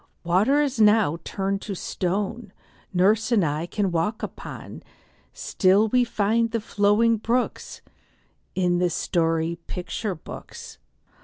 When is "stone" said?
1.75-2.51